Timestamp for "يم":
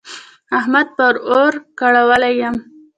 2.41-2.55